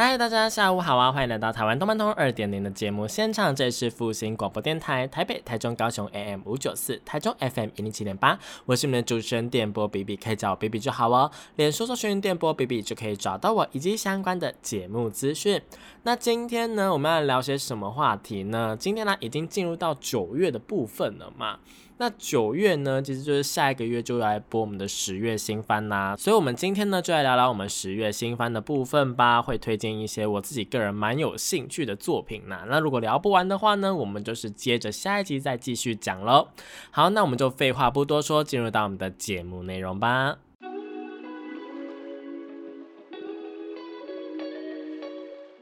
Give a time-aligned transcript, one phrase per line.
[0.00, 1.10] 嗨，大家下午好啊！
[1.10, 11.28] 欢迎来到台湾动漫通二点零的节目现场，这里是复兴广播电台台北、台中、高雄 AM 五九四，台中 FM 一零七点八，我是你们的主持人电波 B B，可以叫我 B B 就好哦。
[11.56, 15.60] 脸书搜寻电波 B B 就可以找到我以及相关的节目资讯。
[16.04, 18.76] 那今天呢，我们要聊些什么话题呢？
[18.78, 21.58] 今天呢，已经进入到九月的部分了嘛。
[22.00, 32.60] 那九月呢，其实就是下一个月就来播我们的十月新番啦，所以我们今天呢就来聊聊我们十月新番的部分吧，会推荐一些我自己个人蛮有兴趣的作品呢。
[32.68, 36.48] 那如果聊不完的话呢，我们就是接着下一集再继续讲喽。
[36.90, 40.38] 好，那我们就废话不多说，进入到我们的节目内容吧。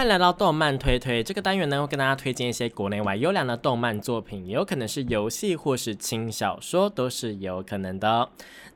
[0.00, 8.26] 欢迎来到动漫推推这个单元呢，会跟大家推荐一些国内外优良的动漫作品，也有可能是游戏或是轻小说，都是有可能的。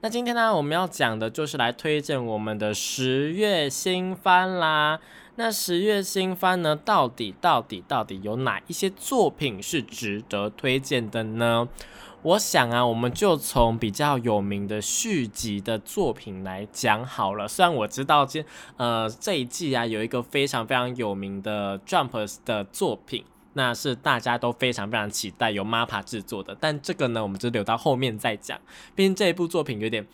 [0.03, 5.01] 那今天呢，我们要讲的就是来推荐我们的十月新番啦。
[5.37, 11.67] 那十月新番呢，到底到底到底有哪一些作品是值得推荐的呢？
[12.25, 17.47] 我想啊，我们就从比较有名的续集的作品来讲好了。
[17.47, 18.43] 虽然我知道今
[18.79, 28.59] 呃这一季啊有一个非常非常有名的 Jumpers 的作品，那是大家都非常非常期待由 MAPA 制作的，但这个呢，我们就留到后面再讲。
[28.95, 30.07] 毕竟这一部作品有点。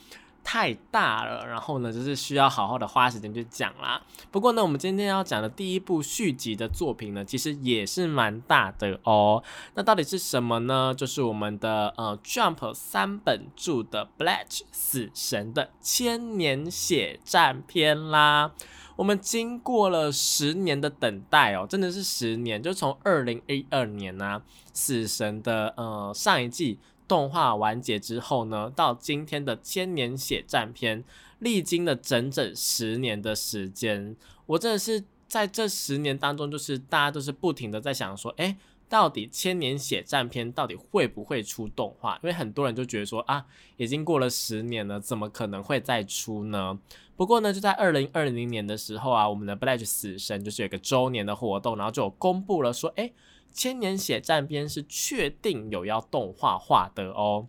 [0.43, 4.03] 太大了，然后呢，就是需要好好的花时间去讲啦。
[4.31, 9.43] 不过呢，我们今天要讲的第一部续集的作品呢，其实也是蛮大的哦。
[9.75, 10.95] 那到底是什么呢？
[10.97, 18.53] 就是我们的呃 Jump 三本著的《Bleach 死神的千年血战篇》啦。
[18.97, 24.43] 我们经过了十年的等待哦，真的是十年，就从二零一二年呢，
[24.73, 26.79] 死神的呃上一季。
[27.11, 31.03] 动画完结之后呢，到今天的千年血战篇，
[31.41, 34.15] 历经了整整十年的时间，
[34.47, 38.57] 我真的是在这十年当中，就是大家都是不停的在想说，哎，
[38.89, 42.15] 到底千年血战篇到底会不会出动画？
[42.23, 43.45] 因为很多人就觉得说啊，
[43.77, 46.79] 已经过了十年了，怎么可能会再出呢？
[47.17, 53.11] 不过呢，就在二零二零年的时候啊，我们的 Bleach 死神就是有个周年的活动，然后就公布了说，哎。
[53.53, 57.49] 千年血战篇是确定有要动画化的哦。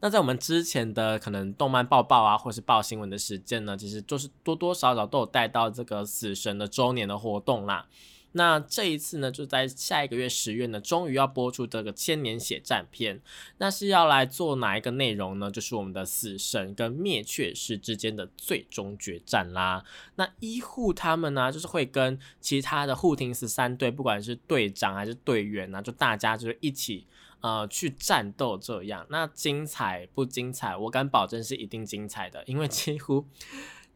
[0.00, 7.86] 那在我们之前的可能动漫报报啊，或是报新闻的时间呢，其实就是多多少少都有带到这个死神的周年的活动啦。
[8.32, 13.20] 那这一次呢，就在下一个月十月呢，终于要播出这个千年血战篇。
[13.58, 15.50] 那是要来做哪一个内容呢？
[15.50, 19.84] 就是我们的死神跟灭却师之间的最终决战啦。
[20.14, 27.06] 那医护他们呢，就是会跟其他的护庭十三队，不管是队长还是队员啊，就大家就是一起
[27.40, 29.04] 呃去战斗这样。
[29.10, 30.76] 那精彩不精彩？
[30.76, 33.26] 我敢保证是一定精彩的，因为几乎，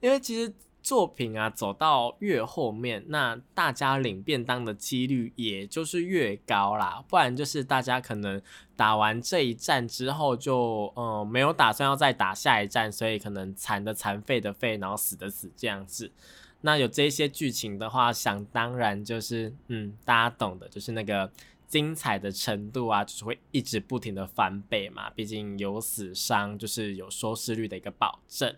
[0.01, 0.53] 因为其实。
[0.85, 7.03] 作品啊，走到越后面，那大家领便当的几率也就是越高啦。
[7.09, 8.41] 不然就是大家可能
[8.77, 16.13] 打完这一战之后，就嗯没有打算要再打下一站，所以可能残的残废的废，然后死的死这样子。
[16.61, 21.33] 那有这些剧情的话，想当然就是嗯大家懂的，就是那个
[21.67, 25.09] 精彩的程度啊，就是会一直不停的翻倍嘛。
[25.09, 28.55] 毕竟有死伤，就是有收视率的一个保证。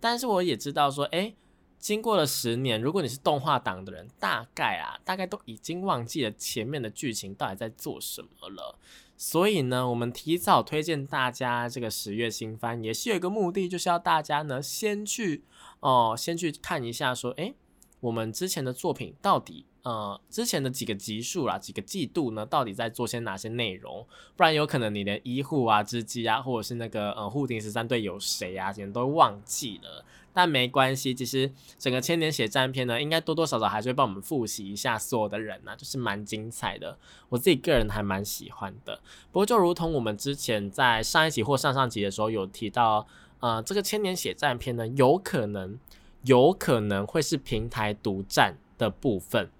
[0.00, 1.32] 但是我也知道说，哎。
[1.80, 8.78] 经过了十年，如果你是动画党的人，大概啊，大概都已经忘记了前面的剧情到底在做什么了。
[9.16, 15.42] 所以呢，我们提早推荐大家这个十月新番，也是有一个目的，就是要大家呢先去
[15.80, 17.54] 哦，先去看一下，说，诶，
[18.00, 19.64] 我们之前的作品到底。
[19.82, 24.06] 呃，之前的几个集数啦，几个季度呢，到底在做些哪些内容？
[24.36, 30.04] 不然有可能你连医护啊、织机啊，或者是那个呃护庭十三队有谁啊，可能都忘记了。
[30.40, 36.96] 但没关系，其实整个千年血战篇呢，应该多多少少还是会帮我们复习一下所有的人呐，就是蛮精彩的。
[37.28, 38.98] 我自己个人还蛮喜欢的。
[39.30, 43.06] 不过就如同我们之前在上一集或上上集的时候有提到，
[43.40, 45.78] 呃，这个千年血战篇呢，有可能
[46.22, 49.50] 有可能会是平台独占的部分。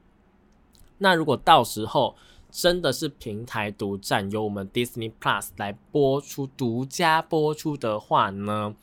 [0.96, 2.16] 那如果到时候
[2.50, 8.74] 真的是平台独占，由我们 Disney Plus 来播出独家播出的话呢，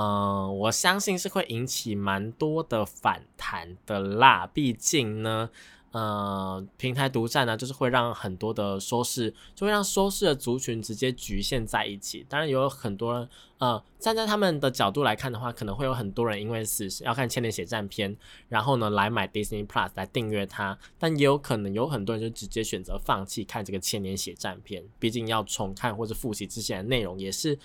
[0.00, 4.46] 嗯，我相信是会引起蛮多的反弹的啦。
[4.46, 5.50] 毕竟呢。
[5.92, 12.24] 呃，平台独占呢，就是会让很多的收视，就会让收视的族群直接局限在一起。
[12.28, 18.14] 当然，也有很多人，呃，站在他们的角度来看的话，可能会有很多人因为是要看《千年血战篇》，
[18.48, 20.78] 然后呢来买 Disney Plus 来订阅它。
[20.96, 27.58] 但也有可能有很多人就直接选择放弃看这个《千年血战篇》，毕竟要重看或者复习之前的内容也是。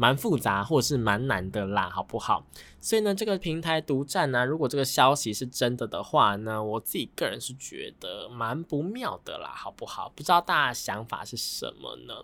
[0.00, 2.42] 蛮复杂，或者是蛮难的啦，好不好？
[2.80, 10.10] 所以呢，这个平台独占呢，如果这个消息是真的的话呢，我自己个人是觉得蛮不妙的啦，好不好？
[10.16, 12.14] 不知道大家想法是什么呢？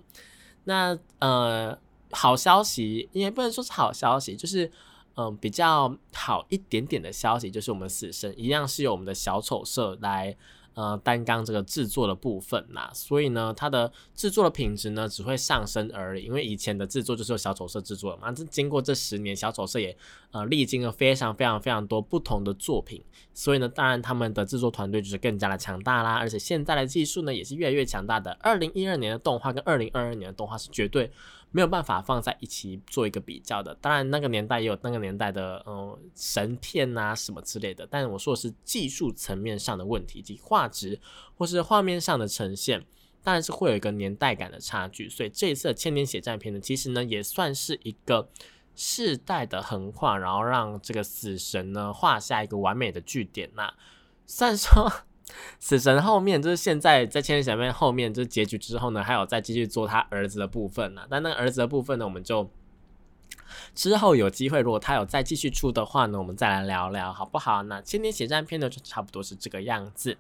[0.65, 1.79] 那呃，
[2.13, 4.73] 好消息也不能说是好消息，就是
[5.17, 10.35] 嗯，比较好一点点的消息，就是我们死神一样是由我们的小丑社来。
[10.77, 16.25] 呃，单缸这个制作的部分呐，所以呢，它的制作的品质呢只会上升而已。
[16.25, 19.97] 因为以前的制作就是由小丑社制作的嘛，这经过这十年，小丑社也
[20.33, 23.03] 呃历经了非常非常非常多不同的作品，
[23.33, 26.17] 所以呢，当然他们的制作团队就是更加的强大啦。
[26.17, 28.37] 而且现在的技术呢也是越来越强大的。
[28.43, 31.11] 二零一二年的动画跟二零二二年的动画是绝对。
[31.57, 41.01] 没有办法放在一起做一个比较的，当然那个年代也有那个年代的嗯神片啊什么之类的，但是我说的是技术层面上的问题及画质
[41.35, 42.85] 或是画面上的呈现，
[43.23, 45.09] 当然是会有一个年代感的差距。
[45.09, 48.29] 所以这一次的千年血战片呢，其实呢也算是一个
[48.75, 53.73] 世代的横跨，然后让这个死神呢画下一个完美的句点呐，
[54.27, 54.93] 算说。
[55.59, 61.03] 死神后面就是现在在千年小面后面就是结局之后呢，还有再继续做他儿子的部分呢。
[61.11, 62.49] 但那个儿子的部分呢，我们就
[63.75, 67.63] 之后有机会，如果他有再继续出的话呢，我们再来聊聊好不好？
[67.65, 70.17] 那千年血战篇呢，就差不多是这个样子。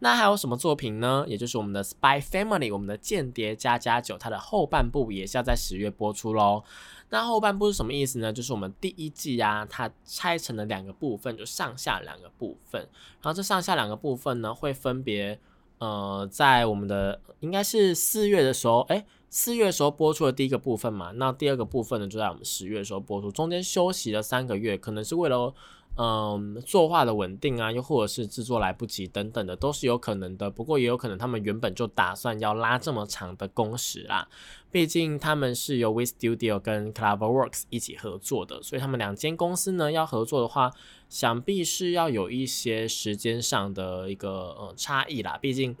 [0.00, 1.24] 那还有什么作品呢？
[1.26, 6.64] 也就是我们的 Spy Family，我们的间谍加加九，它的后半部也是要在十月播出喽。
[7.10, 8.32] 那后半部是什么意思呢？
[8.32, 12.80] 就是我们第一季啊，它拆成了两个部分，就上下两个部分。
[13.20, 15.38] 然后这上下两个部分呢，会分别
[15.78, 21.10] 呃，在我们的应该是四月的时候，哎，四月的时候播出的第一个部分嘛。
[21.16, 25.54] 那第二个部分呢，就在我们十月的时候播出，中间休息了三个月，可能是为了。
[25.96, 30.48] 嗯，作画的稳定啊，又或者是制作来不及等等的，都是有可能的。
[30.48, 34.26] 不过也有可能他们原本就打算要拉这么长的工时啦。
[34.70, 40.72] 毕竟他们是由 We Studio 跟 CloverWorks 一起合作的，所以他们两间公司呢要合作的话，
[41.10, 45.36] 想必是要有一些时间上的一个呃差异啦。
[45.36, 45.76] 毕竟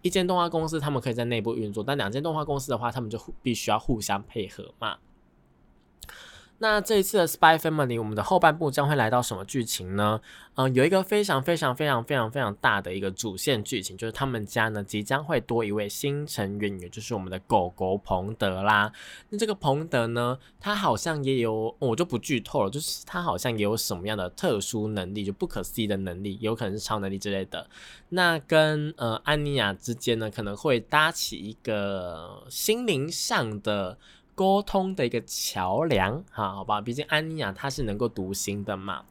[0.00, 4.96] 一间动画公司他们可以在内部运作，但两间动画公司的话，他们就必须要互相配合嘛。
[6.60, 10.20] 那这一次的《Spy Family》，我们的后半部将会来到什么剧情呢？
[10.54, 18.92] 嗯，有一个非常非常非常非常非常大的一个主线剧情，就是他们家呢即将会多一位新成员，也就是我们的狗狗彭德啦。
[19.28, 27.70] 那这个彭德呢，他好像也有，我就不剧透了，就是他好像也有什么样的特殊能力，就不可思议的能力，有可能是超能力之类的。
[28.08, 33.96] 那跟呃安妮亚之间呢，可能会搭起一个心灵上的。
[34.38, 39.02] 沟通的一个桥梁，哈，好吧，毕竟安妮亚她是能够读心的嘛，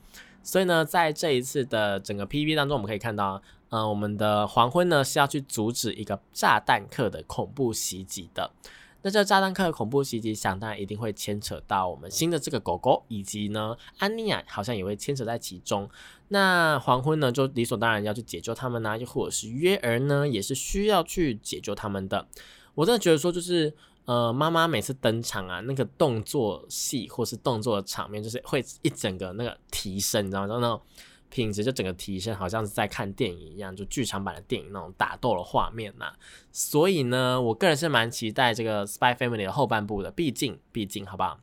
[0.42, 8.50] 所以呢，在这一次的整个 PV 当中，我们可以看到，呃，我们的黄昏呢是要去阻止一个炸弹客的恐怖袭击的。
[9.02, 15.90] 那这炸弹客的恐怖袭击，想当然一定会牵扯到我们新的这个狗狗，以及呢，安妮亚好像也会牵扯在其中。
[16.30, 22.26] 那黄昏呢，就理所当然要去解救他们呢，又或者是约儿呢，也是需要去解救他们的。
[22.76, 23.74] 我真的觉得说，就是。
[24.08, 30.48] 呃，妈妈每次登场啊，那个动作戏或是动作的场面，就是会一整个那个提升，你知道吗？
[30.48, 30.82] 就那种
[31.30, 36.14] 品质就整个提升，好像是在看电影一样，就剧场版的电影那种打斗的画面呐。
[36.54, 41.42] 所以呢，我个人是蛮期待这个《Spy Family》的后半部的，毕竟，毕竟，好不好？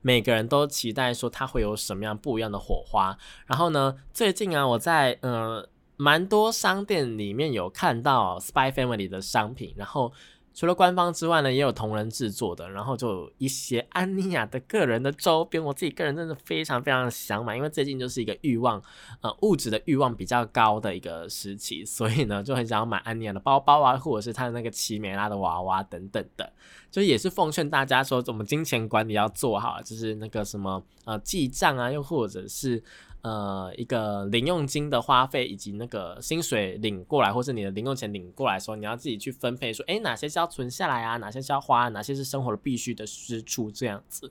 [0.00, 3.18] 每个人都期待说它会有什么样不一样的火花。
[3.44, 10.10] 然后呢，最近啊，我在呃蛮多商店里面有看到《Spy Family》的商品，然后。
[10.54, 18.80] 除了官方之外呢，也有同人制作的，然后就一些安妮亚的个人的周边，我自己个人真的非常非常想买，因为最近就是一个欲望，
[19.20, 26.52] 呃，物质的欲望比较高的一个时期，所以呢就很想要买安妮亚的包包啊，或者是她的那个奇美拉的娃娃等等的，
[26.88, 32.82] 就也是奉劝大家说，我们金钱管理要做好，就是那个什么呃记账啊，又或者是。
[33.24, 44.30] 呃，一个零用金的花费，以及那个薪水领过来，或是你的零用钱领过来，说你要自己去分配，说，哎，哪些是要存下来啊，哪些是要花，哪些是生活的必须的支出，这样子。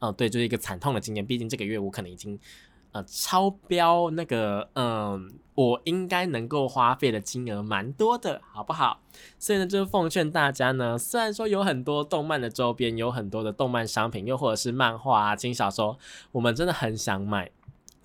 [0.00, 1.26] 嗯，对，就是一个惨痛的经验。
[1.26, 2.38] 毕竟这个月我可能已经，
[2.92, 9.00] 呃超标那个嗯，我应该能够花费的金额蛮多的，好不好？
[9.38, 15.98] 所以呢，就是奉劝大家呢，虽然说有很多动漫的周边，有很多的动漫商品，又或者是漫画啊、轻小说，
[16.32, 17.50] 我们真的很想买。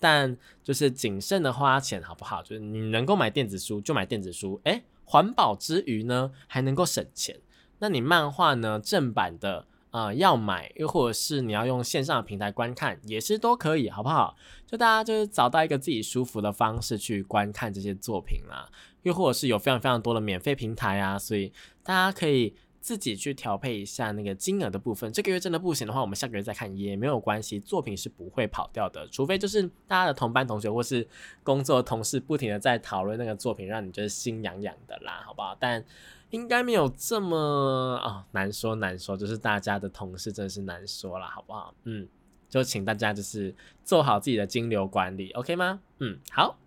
[0.01, 2.41] 但就是谨慎的花钱，好不好？
[2.41, 7.39] 就是你能够买电子书就买电子书，诶，环保之余呢，还能够省钱。
[7.77, 14.35] 那你漫画呢，正版的，呃，要买，又或者是你要用线上的平台观看，也是都可以，好不好？
[14.65, 18.67] 就大家就是找到一个自己舒服的方式去观看这些作品啦，
[19.03, 21.53] 又或者是有非常非常多的免费平台啊，所以
[21.83, 22.55] 大家可以。
[22.81, 25.13] 自己去调配一下那个金额的部分。
[25.13, 27.59] 这个月真的不行的话，我们下个月再看也没有关系。
[27.59, 31.07] 作品是不会跑掉的，除非就是大家的同班同学或是
[31.43, 35.55] 工作同事不停的在讨论那个作品，让你觉得心痒痒的啦，好不好？
[35.59, 35.85] 但
[36.31, 41.73] 应该没有这么啊难说难说，就是大家的同事真的是难说了，好不好？
[41.83, 42.07] 嗯，
[42.49, 45.81] 就请大家就是做好自己的金流管理，OK 吗？
[45.99, 46.57] 嗯，好。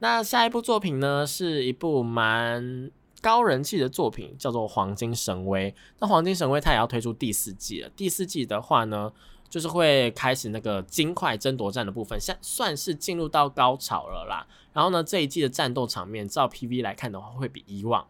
[0.00, 2.90] 那下一部作品呢，是一部蛮。
[3.20, 7.90] 高人气的作品叫做《黄金神威》，那《黄金神威》它也要推出第四季了。
[7.90, 9.12] 第四季的话呢，
[9.48, 14.46] 就是会开始那个金块争夺战的部分，算算是进入到高潮了啦。
[14.72, 18.06] 然后呢，这一季的战斗场面，照 PV 来看的话，会比以往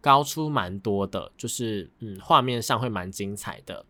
[0.00, 3.84] 高出蛮多的，就是嗯，画面上会蛮精彩的。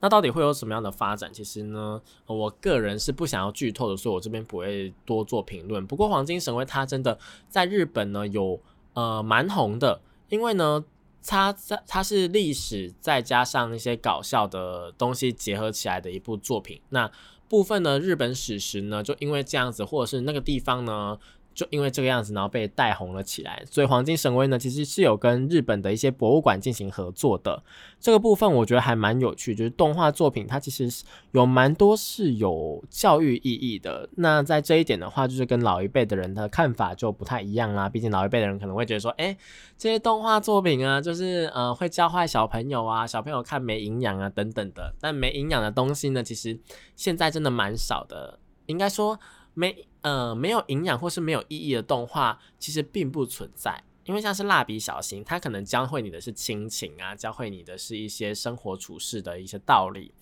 [0.00, 1.30] 那到底会有什么样的发展？
[1.32, 5.86] 其实呢，我个人是不想要剧透的，所以我这边不会多做评论。
[5.86, 7.18] 不过《黄金神威》它真的
[7.50, 8.58] 在日本呢有。
[8.94, 10.84] 呃，蛮红的，因为呢，
[11.24, 16.80] 它在它是历史再加上一些搞笑的东西结合起来的一部作品。
[16.90, 17.10] 那
[17.48, 21.18] 部分的，日本史实呢，就因为这样子，或者是那个地方呢。
[21.54, 23.62] 就因为这个样子，然后被带红了起来。
[23.70, 27.62] 所以《黄金神威》呢，其实是有跟日本的一些博物馆进行合作的。
[28.00, 30.88] 这个部分我觉得还蛮有趣，就是动画作品它其实
[31.32, 34.08] 有蛮多是有教育意义的。
[34.16, 37.88] 那在这一点的话，就是跟老一辈的人的看法就不太一样啦。
[37.88, 39.36] 毕竟老一辈的人可能会觉得说，哎，
[39.78, 44.94] 这些动画作品啊，就是呃会教坏小朋友啊，小朋友看没营养啊等等的。
[45.00, 46.58] 但没营养的东西呢，其实
[46.96, 48.38] 现在真的蛮少的。
[48.66, 49.18] 应该说。
[49.54, 53.82] 没呃没有营养或是没有意义的动画，其实并不存在。
[54.04, 60.12] 因为像是蜡笔小新，它可能教会你的是亲情啊，教会你的是一些生活处事的一些道理。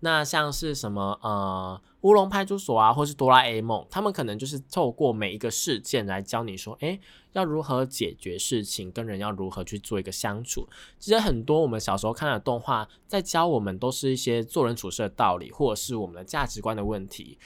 [0.00, 7.00] 那像是什么呃乌龙派出所啊，或是哆啦 A 梦，他们可能就是透过每一个事件来教你说，诶，
[7.32, 10.68] 要如何解决事情，跟人要如何去做一个相处。
[11.00, 17.38] 其实很多我们小时候看的动画，在教我们都是一些做人处事的道理，或者是我们的价值观的问题。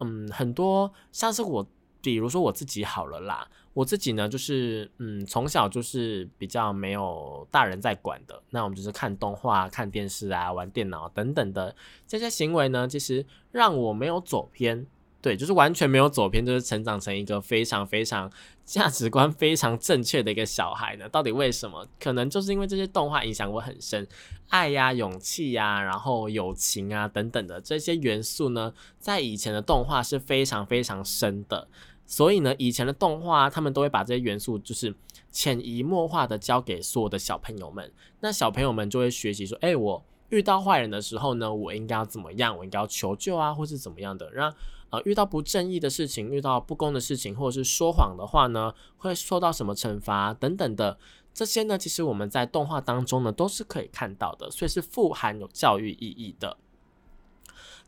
[0.00, 1.66] 嗯，很多像是我，
[2.00, 11.74] 比如说我自己好了啦，我自己呢就是嗯，从小就是比较没有大人在管的，那我们就是看动画、看电视啊、玩电脑等等的
[12.06, 14.86] 这些行为呢，其实让我没有走偏。
[15.22, 18.30] 对，就是完全没有走偏，就是成长成一个非常非常
[18.64, 21.08] 价值观非常正确的一个小孩呢。
[21.08, 21.86] 到底为什么？
[22.00, 24.06] 可能就是因为这些动画影响我很深，
[24.48, 31.68] 爱呀、勇气呀，然后友情啊等等的这些元素呢，在以前的动画是非常非常深的。
[32.06, 34.92] 所以呢，以前的动画他们都会把这些元素就是
[35.30, 37.92] 潜移默化的教给所有的小朋友们。
[38.20, 42.56] 那小朋友们就会学习说：“哎，我遇到坏人的时候呢，我应该要怎么样？
[42.56, 44.52] 我应该要求救啊，或是怎么样的？”让
[44.90, 50.98] 啊，遇到不正义的事情，遇到不公的事情，或者是说谎的话呢，会受到什么惩罚等等的
[51.32, 51.78] 这些呢？
[51.78, 56.56] 其实我们在动画当中呢都是可以看到的，所以是富含有教育意义的。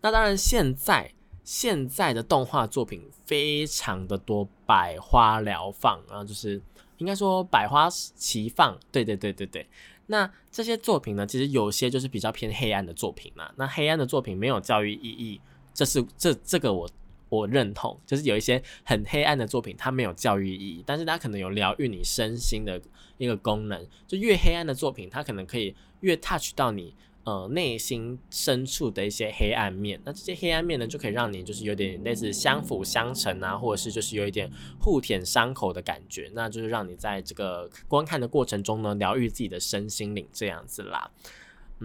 [0.00, 6.62] 那当然，现在现在的动画作品非常的多，百花缭放啊，就是
[6.99, 8.78] 应该说百花齐放。
[8.92, 9.68] 对对对对对。
[10.06, 13.50] 那这些作品呢，其实有些就是比较偏黑暗的作品嘛。
[13.56, 15.40] 那黑暗的作品没有教育意义。
[15.75, 16.88] 这是这这个我
[17.29, 22.81] 我认同，就是有一些很黑暗的作品，它没有教育意义，但是它可能有疗愈你身心的
[23.17, 23.87] 一个功能。
[24.07, 29.99] 就越黑暗的作品，它可能可以越 touch 到你呃内心深处的一些黑暗面。
[30.05, 36.31] 那这些黑暗面呢，就可以让你就是有点类似相辅相成啊，或者是就是有一点互舔伤口的感觉。
[36.35, 41.11] 那就是让你在这个观看的过程中呢，疗愈自己的身心灵这样子啦。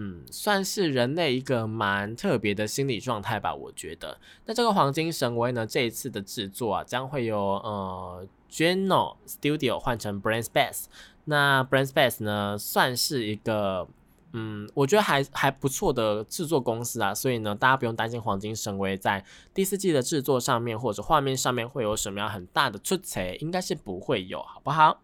[0.00, 4.16] 嗯，算是人类一个蛮特别的心理状态吧，我觉得。
[4.46, 10.84] 那这个黄金神威呢，这一次的制作啊，将会由呃 Geno Studio 换成 Brain Space。
[11.24, 13.88] 那 Brain Space 呢，算是一个
[14.34, 25.00] 嗯，我觉得还还不错的制作公司啊，所以呢，大家不用担心黄金神威在第四季的制作上面或者画面上面会有什么样很大的出彩，应该是不会有，好不好？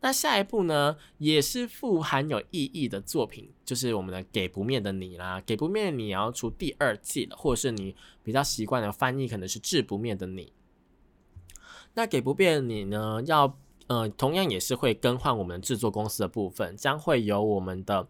[0.00, 10.46] 那下一步呢，也是富含有意义的作品，就是我们的《给不灭的你》啦，《给不灭的你》要出第二季了，或者是你比较习惯的翻译可能是《致不灭的你》。
[11.94, 18.08] 那《给不灭的你》呢，要呃，同样也是会更换我们制作公司的部分，将会由我们的。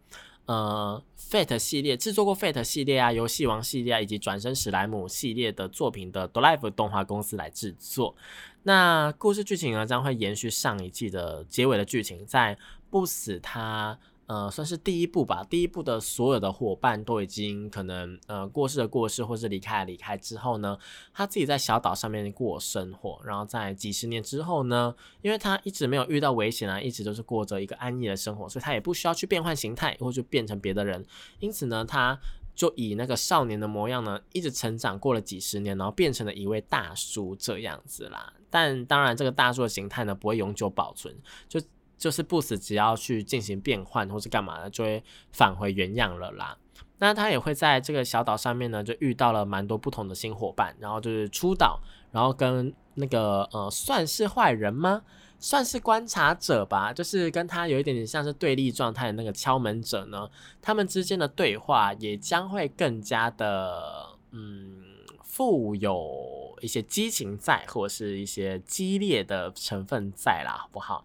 [0.48, 8.16] 呃，Fate 系列制作过 Fate 系列啊，游戏王系列啊，以及转身史莱姆系列的作品的 Drive 动画公司来制作。
[8.62, 12.56] 那故事剧情呢，将会延续上一季的结尾的剧情，在
[12.88, 13.98] 不死他。
[14.28, 15.42] 呃，算是第一步吧。
[15.48, 20.78] 第一步的所有的伙伴都已经可能呃过世的过世，或是离开离开之后呢，
[21.14, 23.18] 他自己在小岛上面过生活。
[23.24, 31.02] 然后在几十年之后呢，因为他一直没有遇到危险啊，一直都是过着一个安逸的生活，所以他也不需要去变换形态，或者变成别的人。
[31.40, 32.20] 因此呢，他
[32.54, 38.30] 就以那个少年的模样呢，一直成长过了几十年，然后变成了一位大叔这样子啦。
[38.50, 41.16] 但当然，这个大叔的形态呢，不会永久保存，
[41.48, 41.58] 就。
[41.98, 45.02] 就是不死，只要去进行变换或是干嘛的，就会
[45.32, 46.56] 返回原样了啦。
[47.00, 51.80] 那他也会在这个小岛上面呢，就遇到了蛮多不同的新伙伴，然后就是出岛，
[52.12, 55.02] 然后跟那个呃，算是坏人吗？
[55.40, 60.28] 算是观察者吧，就是跟他有一点点像是对立状态的那个敲门者呢，
[60.60, 64.82] 他们之间的对话也将会更加的嗯，
[65.22, 71.04] 富有一些激情在，或者是一些激烈的成分在啦，好不好？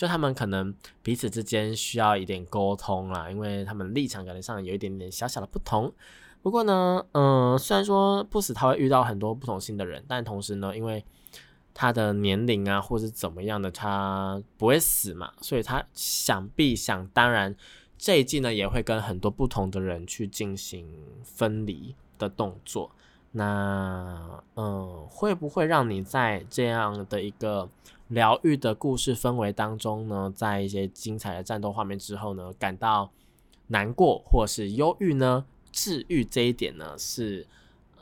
[0.00, 5.92] 就他们可能彼此之间需要一点沟通啦，因为他们立场感觉上有一点点小小的不同。
[6.40, 11.04] 不过呢，嗯，虽然说不死他会遇到很多不同性的人，但同时呢，因为
[11.74, 17.54] 他的年龄啊，或是怎么样的，他不会死嘛，所以他想必想当然
[17.98, 20.88] 这一季呢也会跟很多不同的人去进行
[21.22, 22.90] 分离的动作。
[23.32, 27.68] 那嗯，会不会让你在这样的一个？
[28.10, 33.08] 疗愈的故事氛围当中呢，在一些精彩的战斗画面之后呢，感到
[33.68, 35.44] 难过或是忧郁呢？
[35.70, 37.46] 治愈这一点呢，是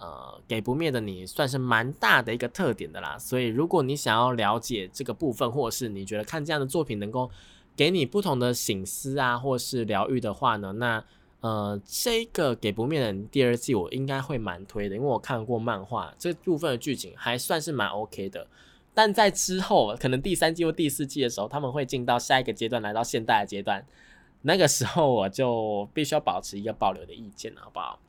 [0.01, 3.19] 呃给不灭的你算是蛮大的一个特点的啦。
[3.19, 7.31] 所以如果你想要了解这个部分，或是你觉得看这样的作品能够
[7.77, 11.05] 给你不同的醒思啊，或是疗愈的话呢，那
[11.41, 18.47] 呃这个给不灭的第二季我应该会蛮推的，因为我看过漫画这部分的剧情还算是蛮 OK 的。
[18.95, 23.87] 但在之后，可能第三季或第四季的时候，他们会进到下一个阶段，来到现代的阶段。
[24.43, 28.01] 那个时候，我就必须要保持一个保留的意见了，好不好？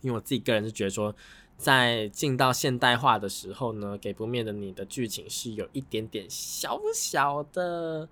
[0.00, 1.14] 因为我自己个人是觉得说，
[1.56, 8.08] 在进到现代化的时候呢，给不灭的你的剧情是有一点点小小的，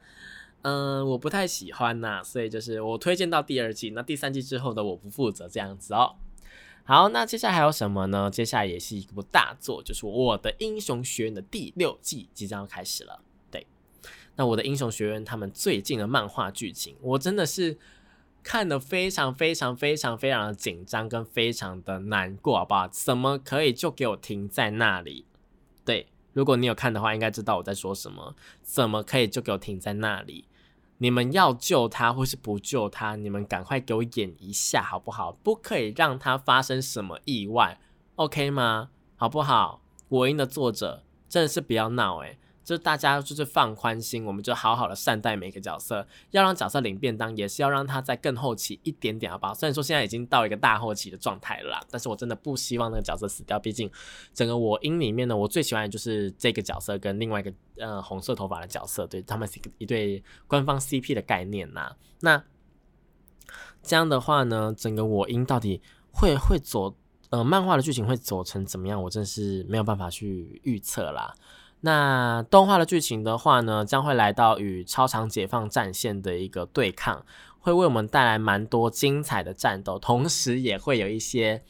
[0.62, 2.22] 嗯，我不太喜欢呐。
[2.22, 6.16] 所以就是我推荐到第二季，那第三季之后的我不负责这样子哦。
[6.84, 8.30] 好，那接下来还有什么呢？
[8.30, 13.20] 接下来也是一部大作，就是我的英雄学院的第六季即将要开始了。
[13.50, 13.66] 对，
[14.36, 17.78] 那我的英雄学院他们最近的漫画剧情，我真的是
[18.42, 22.88] 看的非常非常非常非常的紧张，跟非常的难过，好不好？
[22.88, 25.26] 怎么可以就给我停在那里？
[25.84, 28.34] 对，如果你有看的话，应该知道我在说什么。
[28.62, 30.46] 怎么可以就给我停在那里？
[31.02, 35.32] 你们要救他或是不救他，你们赶快给我演一下好不好？
[35.42, 37.80] 不可以让他发生什么意外
[38.16, 38.90] ，OK 吗？
[39.16, 39.80] 好不好？
[40.10, 42.38] 国音的作者真的是不要闹诶。
[42.70, 49.52] 就是大家就是放宽心，我们就好好的善待每个角色，要让角色领便当，也是要让他在更后期一点点，好不好？
[49.52, 53.58] 虽然说现在已经到一个大后期的状态了，但是我真的不希望那个角色死掉。
[53.58, 53.90] 毕竟
[54.32, 61.96] 整个我音里面呢，我最喜欢的就是这个角色跟另外一个呃红色头发的角色，对他们是一对官方 CP 的概念呐。
[62.20, 62.40] 那
[63.82, 66.94] 这样的话呢，整个我音到底会会走
[67.30, 71.34] 呃漫画的剧情会走成怎么样，我真是没有办法去预测啦。
[71.82, 77.24] 那动画的剧情的话呢，将会来到与超长解放战线的一个对抗，
[77.58, 81.62] 会为我们带来蛮多精彩的战斗，同时也会有一些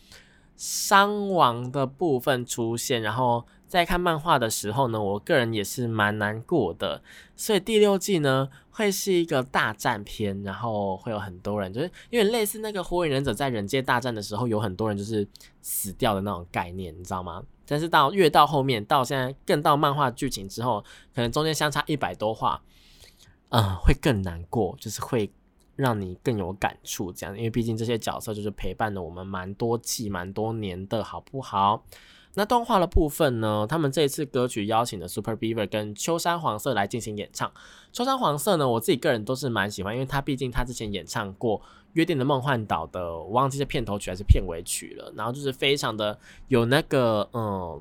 [0.56, 3.00] 伤亡的部分出现。
[3.00, 7.02] 然后在看漫画的时候呢，我个人也是蛮难过的。
[7.36, 15.24] 所以第六季呢，会是一个大战片，然后会有很多人，就是因为类似那个火影忍者在忍界大战的时候，有很多人就是
[15.62, 17.44] 死掉的那种概念，你知道吗？
[17.70, 22.60] 但是到越到后面，到现在更到漫画剧情之后，可能中间相差一百多话，
[23.50, 25.30] 嗯，会更难过，就是会
[25.76, 31.84] 让你更有感触，这样，因为毕竟这些角色就是陪伴了我们蛮多季、蛮多年的，好不好？
[32.34, 33.66] 那动画的部分呢？
[33.68, 37.50] 他们这一次歌曲邀请的 Super Beaver 跟秋山黄色来进行演唱。
[37.92, 41.58] 秋山黄色呢，我自己个人都是蛮喜欢，因为他毕竟他之前演唱过
[41.92, 45.12] 《约定的梦幻岛》的，我忘记是片头曲还是片尾曲了。
[45.16, 47.80] 然后就是非常的有那个嗯，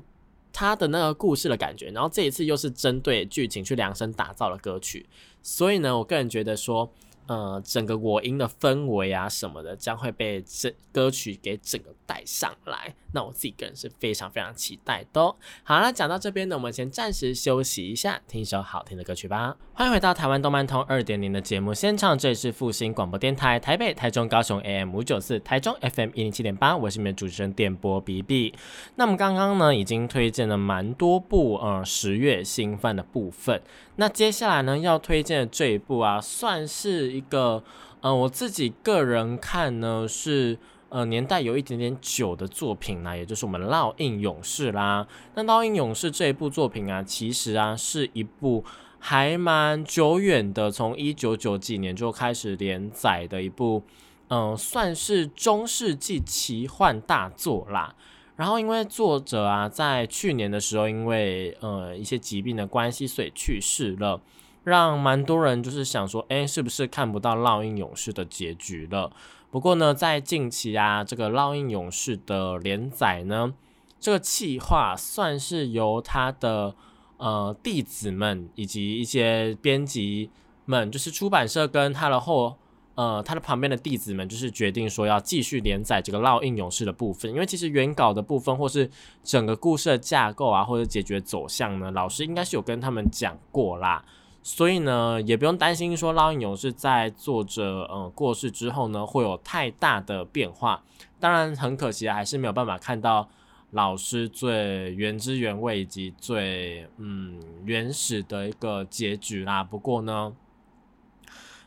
[0.52, 1.90] 他的那个故事的感觉。
[1.90, 5.06] 然后这一次又是针对剧情去量身打造的歌曲，
[5.42, 6.90] 所以呢，我个人觉得说。
[7.30, 12.92] 呃，整个我音的氛围啊什么的，将会被这歌曲给整个带上来。
[13.12, 15.36] 那我自己个人是非常非常期待的。
[15.62, 19.56] 好了，讲到这边呢，我们先暂时休息一下，听一首好听的歌曲吧。
[19.74, 28.52] 欢迎回到台湾动漫通二点零的节目现场，这里是复兴广播电台台北、台中、高雄 AM 五九四，台中 FM 一零七点八，我是你们的主持人电波 B B。
[28.96, 33.62] 那我们刚刚呢，已经推荐了蛮多部呃十月新番的部分。
[33.96, 37.62] 那接下来呢，要推荐的这一部啊，算是一个，
[38.00, 45.06] 呃，我自己个人看呢，是呃年代有一点点久的作品啦，也就是我们《烙印勇士》啦。
[45.34, 48.64] 那《烙印勇士》这一部作品啊，其实啊是一部
[48.98, 53.82] 还蛮久远的，从一九九几年就开始连载的一部，
[54.28, 57.94] 嗯，算是中世纪奇幻大作啦。
[58.36, 64.18] 然后，因为作者啊，在去年的时候，因为呃一些疾病的关系，所以去世了，
[64.64, 69.10] 让蛮多人就是想说，哎，是不是看不到《烙印勇士》的结局了？
[69.50, 73.52] 不过呢，在近期啊，这个《烙印勇士》的连载呢，
[73.98, 76.74] 这个企划算是由他的
[77.16, 80.30] 呃弟子们以及一些编辑
[80.66, 82.56] 们，就是出版社跟他的后。
[82.96, 88.90] 呃，他的旁边的弟子们就是决定说要继续连载这个烙印勇士的部分，因为其实原稿的部分或是
[89.22, 94.04] 整个故事的架构啊，或者解决走向呢，老师应该是有跟他们讲过啦，
[94.42, 100.82] 所以呢，也不用担心说烙印勇士在作者呃过世之后呢会有太大的变化。
[101.18, 103.28] 当然，很可惜还是没有办法看到
[103.70, 109.62] 老师最原汁原味以及最嗯原始的一个结局啦。
[109.64, 110.34] 不过呢。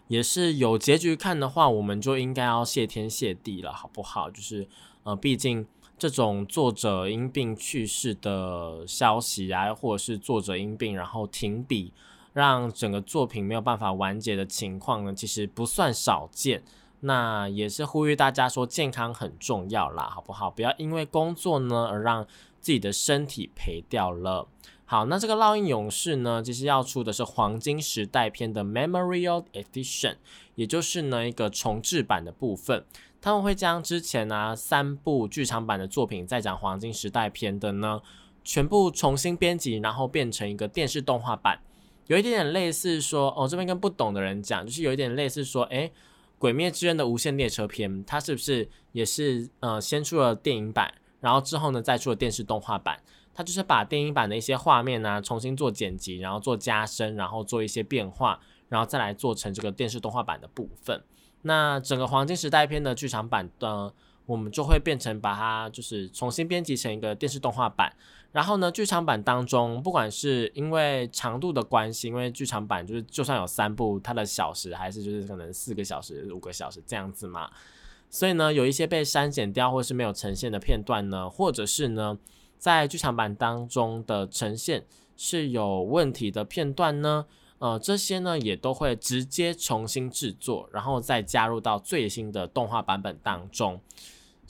[0.10, 4.30] 也是有结局看的话，我们就应该要谢天谢地了，好不好？
[4.30, 4.68] 就是
[5.04, 5.66] 呃，毕竟
[5.98, 11.94] 这种作者因病去世的消息啊，或者是作者因病然后停笔，
[12.34, 16.64] 让整个作品没有办法完结的情况呢，其实不算少见。
[17.06, 20.50] 那也是呼吁大家说，健康很重要啦，好不好？
[20.50, 22.26] 不要因为工作呢而让
[22.60, 24.48] 自己的身体赔掉了。
[24.86, 30.16] 好，那这个烙印勇士呢，其实要出的是黄金时代篇的 Memorial Edition，
[30.56, 32.86] 也就是呢一个重制版的部分。
[33.20, 38.02] 他们会将之前呢三部剧场版的作品，再讲黄金时代篇的呢，
[38.46, 41.60] 全部重新编辑，然后变成一个电视动画版。
[42.08, 45.92] 有一点点类似说，哦，这边跟不懂的人讲，就是有一点类似说，诶，
[46.38, 53.02] 鬼灭之刃的无限列车篇，它是不是也是呃先出了电影版，然后之后呢再出了电视动画版？
[53.34, 58.40] 它就是把电影版的一些画面呢重新做剪辑，然后做加深，然后做一些变化，
[58.70, 61.02] 然后再来做成这个电视动画版的部分。
[61.44, 63.94] 那整个黄金时代篇的剧场版的，
[64.26, 67.94] 我们就会变成把它就是重新编辑成一个电视动画版。
[68.34, 77.50] 然后呢，剧场版当中，不管是因为长度的关系，因为剧场版就是就算有三部，它的小时还是就是可能四个小时、五个小时这样子嘛。
[78.10, 82.20] 所以呢，有一些被删减掉或是没有呈现的片段呢，或者是呢。
[82.58, 84.86] 在剧场版当中的呈现
[85.18, 87.26] 是有问题的片段呢，
[87.58, 93.82] 呃，这些呢也都会直接重新制作，然后再加入到最新的动画版本当中。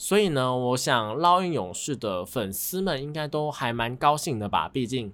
[0.04, 4.68] 所以呢，我想烙印勇士的粉丝们应该都还蛮高兴的吧？
[4.68, 5.14] 毕竟，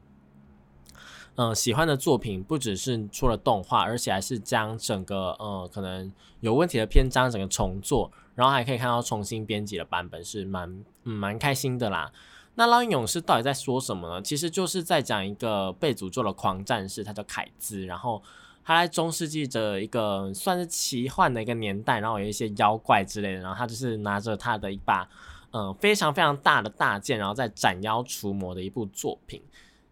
[1.35, 12.11] 嗯，喜欢的作品不只是出了动画，而且还是将整个呃可能有问题的篇章整个重做，然后还可以看到重新编辑的版本，是蛮嗯蛮开心的啦。
[12.55, 14.19] 那烙印勇士到底在说什么呢？
[14.23, 18.23] 其实就是在讲一个被诅咒的狂战士，他叫凯兹，然后
[18.69, 25.09] 他在中世纪的一个算是奇幻的一个年代，然后有一些妖怪之类的，然后他就是拿着他的一把
[25.49, 29.41] 嗯非常非常大的大剑，然后在斩妖除魔的一部作品，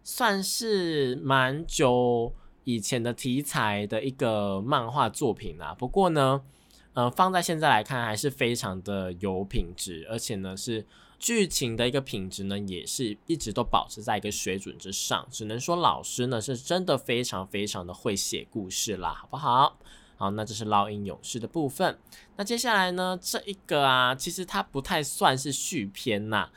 [0.04, 5.74] 算是蛮久以前的题材的一个漫画作品啦。
[5.76, 6.40] 不过呢，
[6.92, 10.86] 呃，放在现在来看还是非常的有品质，而且呢是。
[11.18, 15.26] 剧情的一个品质呢，也是一直都保持在一个水准之上。
[15.30, 19.78] 只能说老师呢是真的非常非常的会写故事啦，好不好？
[20.16, 21.98] 好，那这是烙印勇士的部分。
[22.36, 26.50] 那接下来呢，这一个啊，其实它不太算是续篇呐，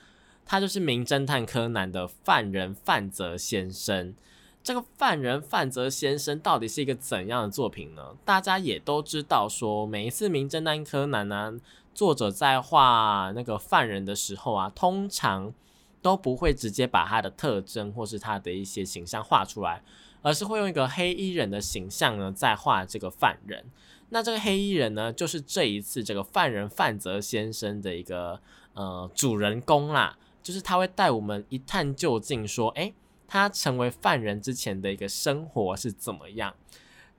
[0.45, 4.15] 它就是名侦探柯南的犯人范泽先生。
[4.63, 8.15] 这个犯人范泽先生到底是一个怎样的作品呢？
[8.23, 11.59] 大家也都知道，说每一次名侦探柯南呢。
[11.93, 15.53] 作者在画那个犯人的时候啊，通常
[16.01, 19.83] 都不会直接把他的特征或是他的一些形象画出来，
[20.21, 23.65] 而是会用一个黑衣人的形象呢，在画这个犯人。
[24.09, 28.39] 那这个黑衣人呢，就是这一次这个犯人范泽先生的一个
[28.73, 32.93] 呃主人公啦，就是他会带我们一探究竟，说，诶，
[33.27, 36.53] 他成为犯人之前的一个生活是怎么样。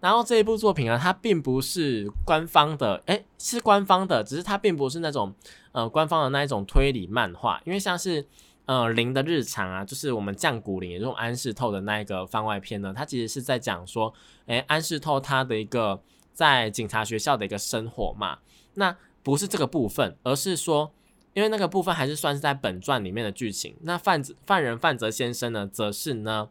[0.03, 5.33] 然后这一部作品啊，它并不是官方的，诶，是官方的，只是它并不是那种
[5.71, 8.27] 呃官方的那一种推理漫画，因为像是
[8.65, 14.13] 呃零的日常啊，就是我们降谷林这种安室透的那一个番外篇呢，它其实是在讲说，
[14.47, 18.41] 诶，安室透他的一个在警察学校的一个生活嘛，
[18.75, 20.93] 那不是这个部分，而是说，
[21.33, 26.49] 因为那个部分还是算是在本传里面的剧情，那范子犯人范泽先生呢，则是呢。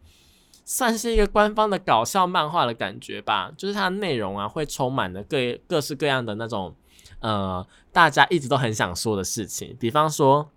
[0.63, 6.75] 算是一个官方的搞笑漫画的感觉吧，就是它的内容啊，会充满了各各式各样的那种，
[7.19, 9.75] 呃，大家一直都很想说的事情。
[9.79, 10.49] 比方说，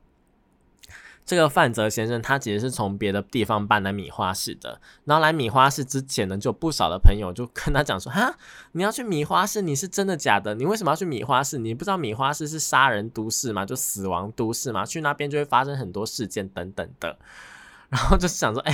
[1.24, 8.36] 这个范泽先生他其实是从别的地方搬来米花市的，然后来米花市之前呢，就有不少的朋友就跟他讲说，哈，
[8.72, 10.54] 你要去米花市，你是真的假的？
[10.54, 11.56] 你为什么要去米花市？
[11.56, 13.64] 你不知道米花市是杀人都市吗？
[13.64, 14.84] 就死亡都市吗？
[14.84, 17.18] 去那边就会发生很多事件等等的。
[17.90, 18.72] 然后就想说，哎，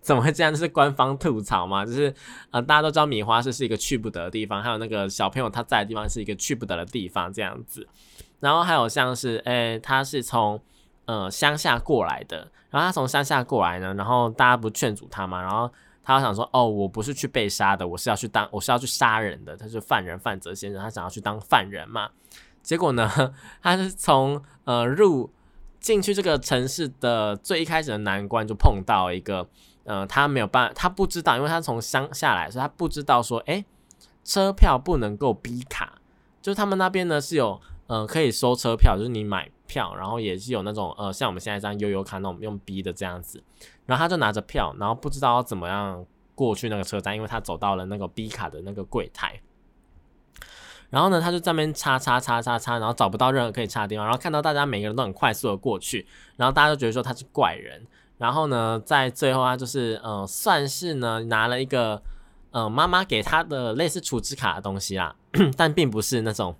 [0.00, 0.52] 怎么会这样？
[0.52, 2.12] 就是官方吐槽嘛，就是
[2.50, 7.88] 呃，大家都知道米花市是一个去不得的地方，还有那个小朋友他在的地方是一个去不得的地方，这样子。
[8.40, 10.60] 然后还有像是，哎，他是从
[11.06, 15.70] 呃乡下过来的，然后他从乡下过来呢，然后大家不劝阻他嘛，然后
[16.04, 22.10] 他想说，哦，我不是去被杀的，我是要去当，我是要去杀人的，他是犯人范泽先生，他想要去当犯人嘛。
[22.62, 23.10] 结果呢，
[23.62, 25.30] 他是从呃入。
[25.80, 29.48] 进去这个城市的最一开始的难关，就碰到一个，
[29.84, 33.64] 呃，他没有办法，他不知道，因为他从乡下来，所以他不知道说，哎，
[34.24, 35.98] 车票不能够逼卡，
[36.42, 43.42] 就他们那边呢是有，呃，可以收车票，就是你买票，然后也是有那种，呃，像我们现在这样悠悠卡那种用逼的这样子，
[43.86, 49.40] 然后他就拿着票，然后不知道要怎么样过去那个车站，因为他走到了那个 B 卡的那个柜台。
[50.90, 57.86] 然后呢，他就在那边插插插插插，然后找不到任何可以插的地方，然后看到大家每个人都很快速的过去，然后大家都觉得说他是怪人。
[58.16, 62.02] 然后呢，在最后他就是呃，算是呢拿了一个
[62.52, 65.14] 呃妈妈给他的类似储值卡的东西啦，
[65.58, 66.56] 但并不是那种，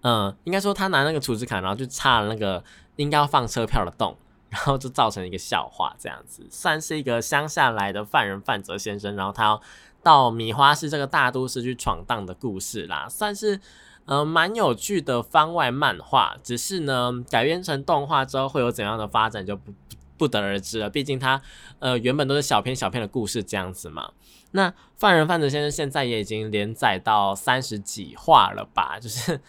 [0.00, 2.64] 嗯，应该说他拿那个储值卡，然后就插了那个
[2.96, 4.16] 应该要放车票的洞，
[4.48, 9.60] 然后就造成一个笑话这样子，算是一个乡下来的犯人范泽先生，然后他要。
[10.06, 13.60] 到米花市这个大都市去闯荡的故事啦，算是
[14.04, 16.36] 呃蛮有趣的番外漫画。
[16.44, 19.72] 只是呢，改编成动画之后会有怎样的发展就不
[20.16, 20.88] 不得而知了。
[20.88, 21.42] 毕竟它
[21.80, 24.12] 呃原本都是小篇小篇的故事这样子嘛。
[24.52, 29.00] 那犯人犯子先生现在也已经连载到三十几话了吧？
[29.00, 29.40] 就是。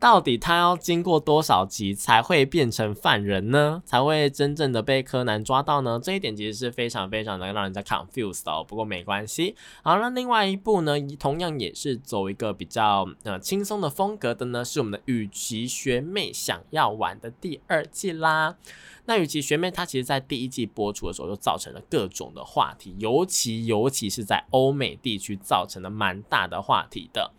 [0.00, 3.82] 到底他要经过多少集才会变成犯人呢？
[3.84, 6.00] 才会真正的被柯南抓到呢？
[6.02, 8.64] 这一点其实是非常非常的让人家 confused 哦。
[8.64, 9.54] 不过没关系。
[9.82, 18.56] 好，那另外一部呢，同样也是走一个比较呃轻松的风格的呢，是我们的雨琦学妹想要玩的第二季啦。
[19.04, 27.32] 那雨琦学妹她其实在第一季播出的时候就造成了各种的话题，尤其尤其是在欧美地区造成了蛮大的话题的。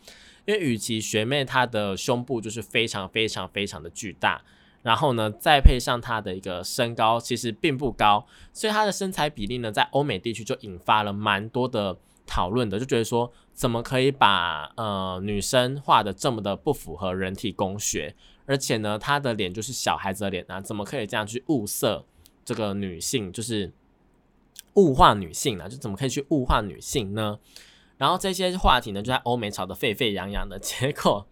[0.45, 4.41] 因为与其学妹她的胸部就是非常非常非常的巨大，
[4.81, 22.05] 然后呢，再配上她的一个身高其实并不高，所以她的身材比例呢，在欧美地区就引发了蛮多的讨论的，就觉得说怎么可以把呃女生画的这么的不符合人体工学，而且呢，她的脸就是小孩子的脸啊，怎么可以这样去物色
[22.43, 23.71] 这个女性，就是
[24.75, 25.69] 物化女性呢？
[25.69, 27.37] 就怎么可以去物化女性呢？
[28.01, 30.57] 然后这些话题呢，就在欧美吵得沸沸扬扬的。
[30.57, 31.27] 结果，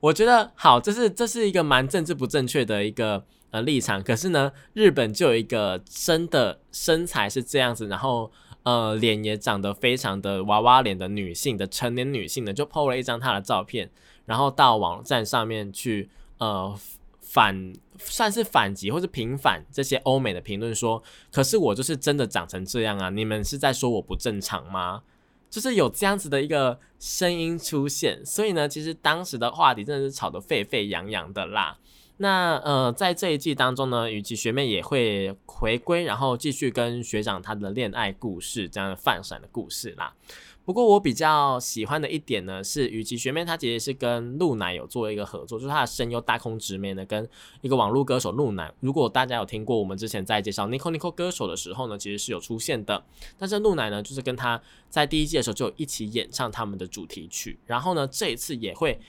[0.00, 4.02] 我觉得好，这是这是一个蛮政治不正确的一个呃立场。
[4.02, 13.90] 可是呢，日本就有一个真的身材是这样子，然后呃脸也长得非常的娃娃脸的女性的成年女性呢，就 PO 了一张她的照片，
[14.24, 16.74] 然后到网站上面去呃
[17.20, 25.02] 反算是反击或是平反这些欧美的评论，说，可是我就是真的长成这样啊，你们是在说我不正常吗？
[25.52, 31.76] 就是有这样子的一个声音出现，所以呢，其实当时的话题真的是吵得沸沸扬扬的啦。
[32.16, 40.14] 那呃，在这一季当中呢，与其学妹也会回归，然后继续跟学长他的恋爱故事这样泛闪的故事啦。
[40.64, 47.28] 不过我比较喜欢的一点呢，是与其学妹她其实是跟露奶有做一个合作，就是她的声优大空直面呢，跟
[47.60, 48.72] 一个网络歌手露奶。
[48.80, 53.04] 如果大家有听过我们之前在介绍 Nico Nico 歌手的时候呢，其实是有出现的。
[53.36, 59.00] 但是露奶呢，就是跟他在第一季的时候就一起演唱他们的主题曲，然后呢，这一次也会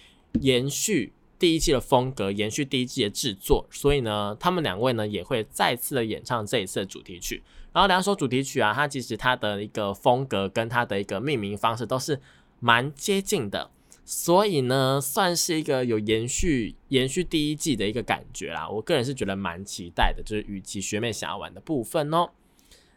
[0.41, 1.13] 延续。
[1.39, 7.43] 第一季的风格延续第一季的制作，所以呢，他们两位呢也会再次的演唱这一次的主题曲。
[7.73, 12.21] 然后两首主题曲啊，它其实它的一个风格跟它的一个命名方式都是
[12.59, 13.71] 蛮接近的，
[14.05, 18.69] 所以呢，算是一个有延续延续第一季的一个感觉啦。
[18.69, 22.29] 我个人是觉得蛮期待的，就是与其学妹想要玩的部分哦。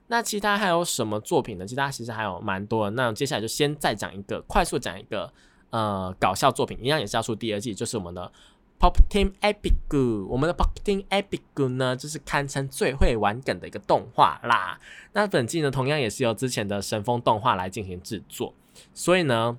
[0.08, 1.66] 那其他还有什么作品呢？
[1.66, 2.90] 其他其实还有蛮多的。
[2.90, 5.32] 那接下来就先再讲一个，快速讲一个
[5.70, 8.30] 呃搞笑作品，一样也是要出第二季，就是我们的
[8.78, 10.26] Pop Team Epic。
[10.28, 14.78] 我们的 Pop Team Epic 呢，就是堪称最会玩梗的一个动画啦。
[15.12, 18.54] 那本季呢，同样也是由之前的神风动画来进行制作，
[18.92, 19.58] 所以呢。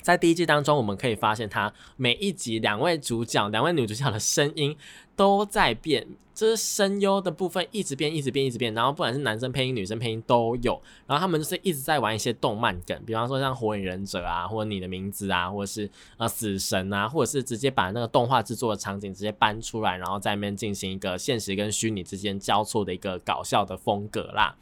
[0.00, 4.76] 在第一季当中，我们可以发现，它每一集两位主角、两位女主角的声音
[5.14, 8.72] 都在变，这是声优的部分一直变、一直变、一直变。
[8.74, 10.80] 然后不管是男生配音、女生配音都有。
[11.06, 24.56] 然后他们就是一直在玩一些动漫梗，比方说像《火影忍者》啊，或者你的名字啊，或者是呃死神啊，或者是直接把那个动画制作的场景直接搬出来，然后在那边进行一个现实跟虚拟之间交错的一个搞笑的风格啦。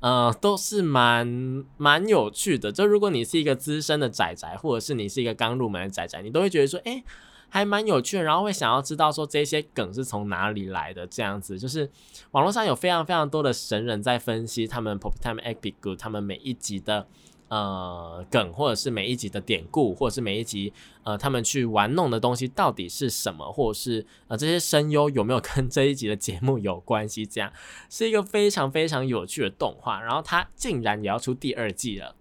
[0.00, 2.70] 呃，都是蛮蛮有趣的。
[2.70, 7.02] 就如果你是一个资深的仔仔，或者是你是一个刚入门的仔仔，你都会觉得说，哎，
[7.48, 8.22] 还蛮有趣的。
[8.22, 11.06] 然后会想要知道说这些梗是从哪里来的。
[11.06, 11.90] 这样子，就是
[12.30, 17.06] 网络上有非常非常多的神人在分析他们 Pop Time Epic 他们每一集的。
[17.50, 20.70] 呃，梗或者是每一集的典故，或者是每一集
[21.02, 27.24] 呃他们去玩弄的东西到底是什么，或者是呃这些声优有没有跟这一集的节目有关系？
[27.24, 27.50] 这样
[27.88, 29.98] 是一个非常非常有趣的动画。
[29.98, 32.14] 然后它竟然也要出第二季了。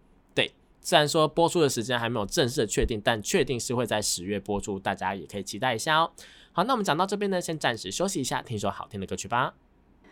[0.88, 6.10] 虽然说播出的时间还没有正式的确定，但确定是会在十月播出，大家也可以期待一下哦。
[6.54, 9.54] 好，那我们讲到这边呢，先暂时休息一下，听首好听的歌曲吧。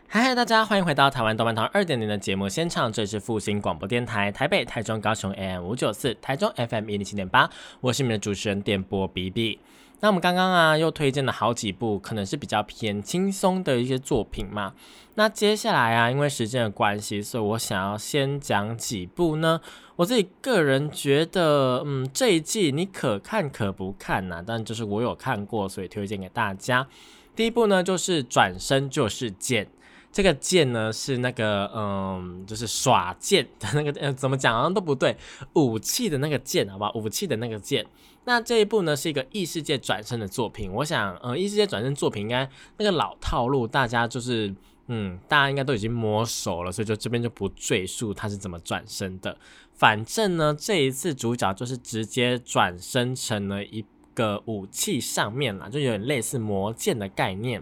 [0.09, 9.57] 嗨嗨，大家欢迎回到台湾动漫堂二点零的节目现场，这里是复兴广播电台台北、台中、高雄 AM 五九四，台中 FM 一零七点八，我是你们的主持人电波 B B。
[10.01, 14.73] 那我们刚刚啊又推荐了好几部，可能是比较偏轻松的一些作品嘛。
[15.15, 19.61] 那接下来啊，因为时间的关系，所以我想要先讲几部呢。
[19.95, 26.85] 我自己个人觉得，嗯，这一季你可看可不看呐，但就是我有看过，所以推荐给大家。
[27.33, 29.67] 第一部呢，就是转身就是剑。
[30.15, 35.17] 这个剑呢是那个嗯，就是耍剑的那个 呃，怎么讲好像都不对，
[35.55, 36.93] 武器的那个剑，好不好？
[36.93, 37.85] 武器的那个剑。
[38.23, 40.71] 那这一部呢是一个异世界转身的作品。
[40.71, 44.55] 我想，呃，异世界转身作品应该那个老套路，大家就是
[44.87, 49.37] 嗯，大家应该都已经摸熟了，所以就这边就不赘述它是怎么转身的。
[49.73, 57.61] 反正呢，这一次主角就是直接转身成了一个武器上面了，就有点类似魔剑的概念。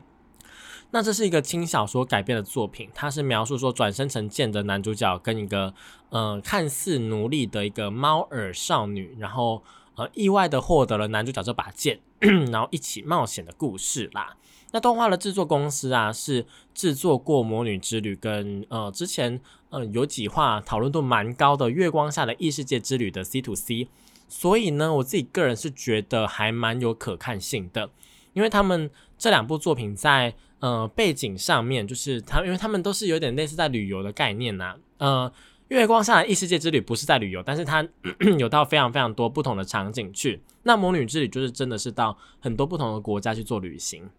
[0.95, 5.73] 那这是一个轻小说改编的作品，它是描述说转生成剑的男主角跟一个
[6.09, 9.63] 呃看似奴隶的一个猫耳少女，然后
[9.95, 11.99] 呃意外的获得了男主角这把剑，
[12.51, 14.37] 然后一起冒险的故事啦。
[14.71, 23.87] 那动画的制作公司啊是制作过《魔女之旅》跟呃之前呃有几话讨论度蛮高的《月光下的异世界之旅》的 C to C，
[24.27, 27.89] 所以呢我自己个人是觉得还蛮有可看性的，
[28.33, 34.75] 因为他们这两部作品在呃，背景上面就是他，因为他们都是有点类似在旅游的概念呐。
[34.97, 35.29] 呃，
[35.67, 37.85] 月光下的异世界之旅不是在旅游，但是它
[38.39, 40.41] 有到非常非常多不同的场景去。
[40.63, 44.09] 那魔女之旅就是真的是到很多不同的国家去做旅行，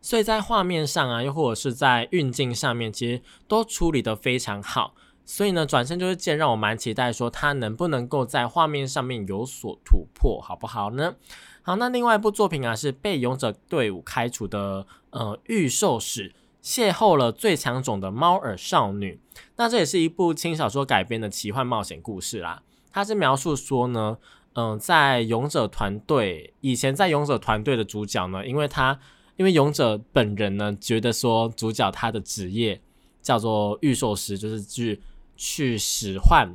[0.00, 4.94] 所以在画面上啊，又或者是在运镜上面，其实都处理的非常好。
[5.24, 11.14] 所以呢，转身就是剑，让我蛮期待说它能不能够在画面上面有所突破，好不好呢？
[11.62, 19.20] 好，那另外一部作品啊，是被勇者队伍开除的呃御兽使邂逅了最强种的猫耳少女。
[19.56, 22.62] 那这也是一部轻小说改编的奇幻冒险故事啦。
[22.90, 24.16] 它是描述说呢，
[24.54, 28.98] 嗯，在勇者团队以前在勇者团队的主角呢，因为他
[29.36, 32.80] 因为勇者本人呢觉得说主角他的职业
[33.20, 35.00] 叫做御兽师，就是去
[35.36, 36.54] 去使唤，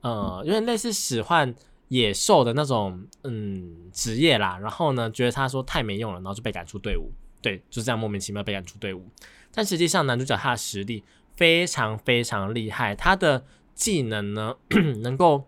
[0.00, 1.52] 呃，有点类似使唤。
[1.94, 7.12] 野兽的那种嗯职业啦，然后呢，觉得他说太没用了，然后就被赶出队伍。
[7.40, 9.06] 对，就这样莫名其妙被赶出队伍。
[9.52, 11.04] 但实际上，男主角他的实力
[11.36, 14.56] 非常非常厉害，他的技能呢
[15.02, 15.44] 能够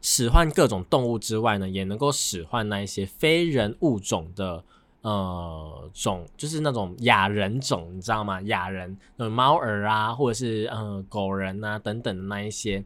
[0.00, 4.64] 使唤各种动物之外呢，也能够使唤那一些非人物种的
[5.02, 8.40] 呃种，就是那种亚人种，你知道吗？
[8.42, 12.82] 亚人，猫儿啊，或者是呃狗人啊等等的那一些，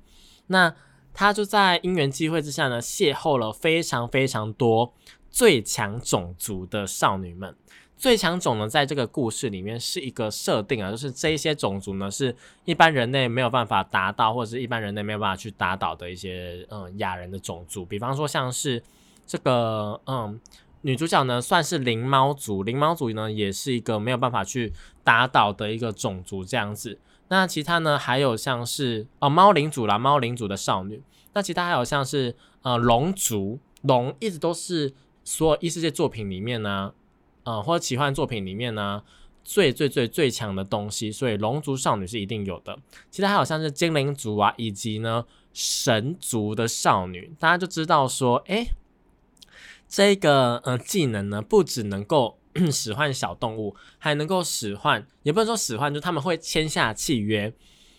[0.48, 0.74] 那。
[1.20, 4.94] 他就在因缘机会之下呢，邂逅了非常非常多
[5.30, 7.54] 最强种族的少女们。
[7.98, 17.84] 最强种呢，在这个故事里面是一个设定啊，就是这一些种族呢，是一般人类没有办法达到，或者是一般人类没有办法去打倒的一些嗯亚人的种族。
[17.84, 18.82] 比方说像是
[19.26, 20.40] 这个嗯
[20.80, 24.72] 女主角呢，算是灵猫族，灵猫族呢也是一个没有办法去
[25.04, 26.98] 打倒的一个种族这样子。
[27.32, 27.96] 那其他呢？
[27.96, 31.00] 还有像是哦，猫领主啦，猫领主的少女。
[31.32, 36.92] 那其他还有像是呃，龙族，龙一直都是所有异世界作品里面呢，
[37.44, 39.04] 呃，或者奇幻作品里面呢，
[39.44, 42.76] 最最最最强的东西，所以龙族少女是一定有的。
[43.12, 48.72] 其他还有像是精灵族啊，以及呢神族的少女，大家就知道说，诶，
[49.88, 52.39] 这个呃技能呢，不只能够
[52.72, 57.52] 使唤小动物，还能够使唤，也不能说使唤，就他们会签下契约，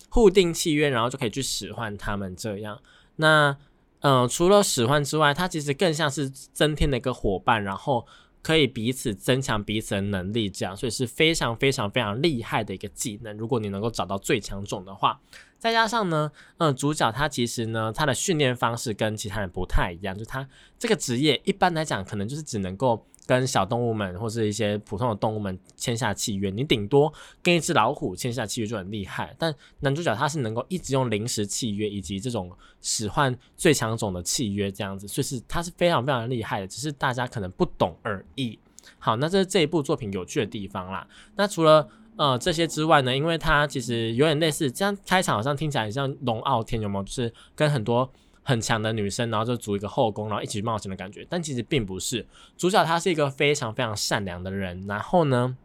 [0.09, 2.81] 互定契约，然后就可以去使唤他们这样。
[3.15, 3.55] 那
[4.01, 8.05] 嗯，除了使唤之外，它其实更像是增添的一个伙伴，然后
[8.41, 13.37] 可以彼此增强彼此的能力，这样，所以是非常非常非常厉害的一个技能。
[13.37, 15.21] 如果你能够找到最强种的话，
[15.59, 20.45] 再加上呢，嗯，主角他其实呢，他的训练方式跟其他人不太一样，就他
[20.79, 23.05] 这个职业一般来讲，可能就是只能够。
[23.31, 27.11] 跟小动物们或是一些普通的动物们签下契约，你顶多
[27.41, 29.33] 跟一只老虎签下契约就很厉害。
[29.39, 32.51] 但男主角他是能够一直用临时契约以及这种
[32.81, 38.59] 使唤最强种的契约这样子，所以是他是非常非常厉害的，只是大家可能不懂而已。
[38.99, 41.07] 好，那这是这一部作品有趣的地方啦。
[41.37, 47.03] 那除了呃这些之外呢，因为它其实有点类似，这样开场好像听起来很像龙傲天，有没有？
[47.05, 48.11] 就是跟很多。
[48.43, 51.25] 很强的女生，然后就组一个后宫，然后一起去冒险的感觉。
[51.29, 52.25] 但其实并不是，
[52.57, 54.85] 主角他是一个非常非常善良的人。
[54.87, 55.55] 然后呢，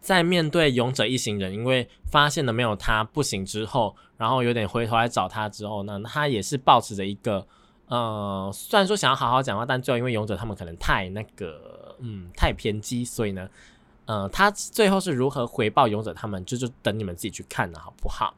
[0.00, 7.46] 在面对勇者一行人，因为发现了没有他不行之后，然后有点回头来找他之后呢，他也是保持着一个
[7.86, 13.46] 呃，虽然说想要好好讲话，但最后因为勇者他们可能太那个，嗯，太偏激，所以呢，
[14.06, 18.34] 呃，他最后是如何回报勇者他们，就就等你们自己去看了，好不好？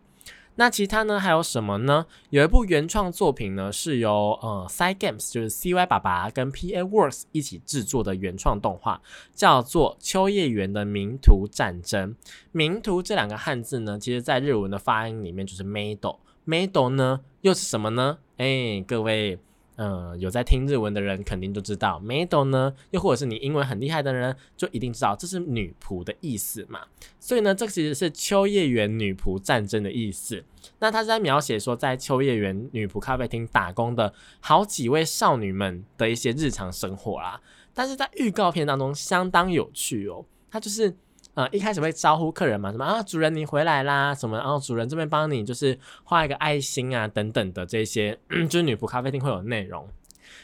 [0.56, 1.18] 那其他呢？
[1.18, 2.06] 还有什么呢？
[2.30, 9.00] 有一部原创作品呢，是由呃 s i Games 就是 CY 爸爸跟 PA Works 一起制作的原创动画，
[9.34, 12.12] 叫做《秋叶原的名图战争》。
[12.52, 18.18] 名图这两个汉字呢，其实在日文的发音里面就是 Mado，Mado 呢又是什么呢？
[18.36, 19.38] 哎，各位。
[19.76, 26.80] 嗯，有在听日文的人肯定都知道，Mado 呢，又或者是你英文很厉害的人，就一定知道这是女仆的意思嘛。
[27.18, 30.44] 所以呢，这其实是秋叶原女仆战争的意思。
[30.78, 37.40] 那他是在描写说，在秋叶原女仆咖啡厅打工的好几位少女们的一些日常生活啦。
[37.72, 40.96] 但是在预告片当中相当有趣哦，他就是。
[41.34, 48.16] 呃，一开始会招呼客人嘛，什么啊，主人你回来啦，什么，然后主人这边帮你就是画一个爱心啊，等等的这些，
[48.48, 49.88] 就是女仆咖啡厅会有内容。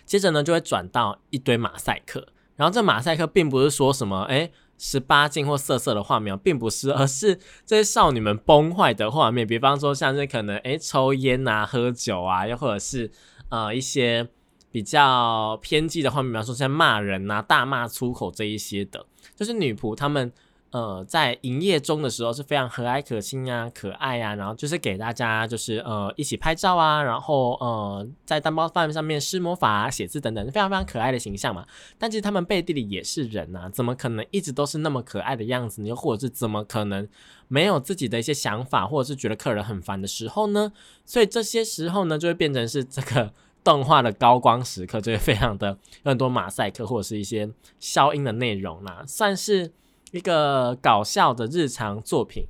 [0.05, 2.27] 接着呢，就会转到一堆马赛克，
[2.57, 13.09] 然后这马赛克并不是说什么哎十八禁或色色的画面，并不是，而是这些少女们崩坏的画面，比方说像是可能哎抽烟啊、喝酒啊，又或者是
[13.49, 14.27] 呃一些
[14.73, 20.33] 比较偏激的画面，比方说像骂人啊、大骂粗口这一些的，就是女仆她们。
[20.73, 31.67] 呃，在营业中的时候是非常和蔼可亲啊，可爱啊，然后就是给大家就是呃一起拍照啊，然后呃在蛋包饭上面施魔法、写字等等，非常非常可爱的形象嘛。
[31.99, 35.89] 但其实他们背地里也是人呐，怎么可能一直都是那么可爱的样子呢？
[35.89, 37.09] 又或者是怎么可能
[37.49, 40.73] 没有自己的一些想法，或者是觉得客人很烦的时候呢？
[41.05, 43.33] 所以这些时候呢，就会变成是这个
[43.65, 47.51] 动画的高光时刻，就会非常的有很多马赛克或者是一些
[47.81, 49.73] 消音的内容啦，算是。
[50.11, 52.47] 一个搞笑的日常作品，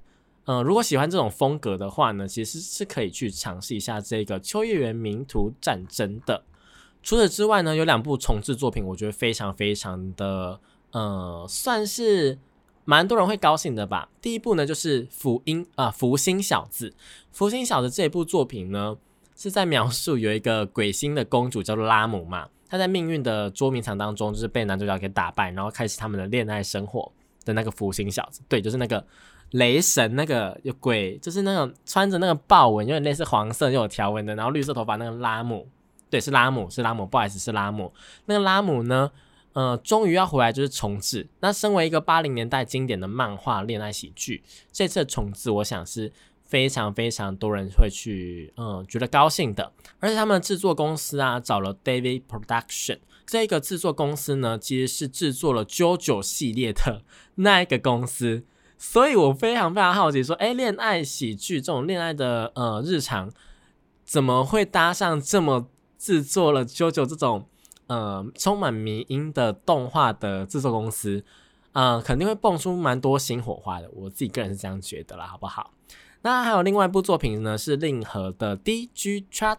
[0.46, 6.44] 嗯，如果喜欢这种风格的话呢，其实是可以去尝试一下这个《秋叶原名图战争》的。
[7.02, 10.60] 除此之外呢，有两部重制作品，我觉得非常非常的，
[10.92, 12.38] 呃，算是
[12.84, 14.10] 蛮多人会高兴的吧。
[14.20, 16.90] 第一部呢，就是《福音》啊，《福星小子》。
[17.30, 18.96] 《福星小子》这一部作品呢，
[19.36, 27.12] 是在描述有一个鬼星的公主叫做拉姆嘛，她在命运的捉迷藏当中，就是被男主角给打败，然后开始他们的恋爱生活。
[27.44, 29.04] 的那个福星小子，对，就是那个
[29.52, 35.68] 雷神，那个有鬼，就是那种穿着那个豹纹，有点类似黄色又有条纹的，然后绿色头发那个拉姆，
[36.08, 37.92] 对，是拉姆，是拉姆，不好意思，是拉姆。
[38.26, 39.10] 那个拉姆呢，
[39.52, 41.28] 呃，终于要回来，就是重置。
[41.40, 46.12] 那身为一个八零年代经典的漫画恋爱喜剧，这次重置，我想是
[46.44, 49.72] 非常非常多人会去，嗯，觉得高兴的。
[49.98, 52.98] 而且他们制作公司啊，找了 David Production。
[53.26, 57.04] 这个制作公司呢，其实是制作了《JoJo》系列的
[57.42, 58.44] 那一个公司，
[58.78, 63.30] 所以我非常非常好奇，说，哎，恋爱喜剧这种恋爱的呃日常，
[64.04, 65.68] 怎么会搭上这么
[65.98, 67.46] 制作了《JoJo》这种
[67.86, 71.24] 呃充满迷因的动画的制作公司？
[71.72, 75.72] 嗯，肯定会蹦出蛮多新火花的，我自己个人是这样觉得啦，好不好？
[76.22, 79.56] 那还有另外一部作品呢，是令和的《DG Chata》。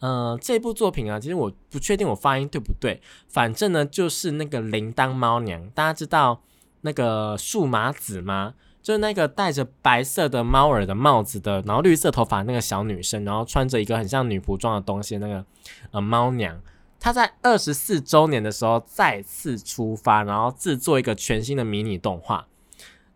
[0.00, 6.42] 呃，这部作品啊，其实我不确定我发音对不对，反正呢就是那个铃铛猫娘，大家知道
[6.84, 8.54] 那个数码子吗？
[8.82, 15.44] 就是那个戴着白色的猫耳的帽子的，然后绿色头发那个小女生，然后穿着一个很像女仆装的东西，那个
[15.90, 16.60] 呃猫娘，
[17.00, 22.46] 她在二十四周年的时候再次出发，然后制作一个全新的迷你动画。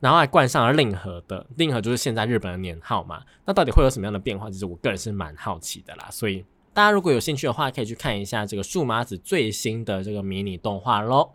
[0.00, 3.22] 然后还冠上了令和的，令和就是现在日本的年号嘛。
[3.44, 4.48] 那到底会有什么样的变化？
[4.48, 6.06] 其实我个人是蛮好奇的啦。
[6.08, 11.32] 所以大家如果有兴趣的话，可以去看一下这个数码子最新的这个迷你动画喽。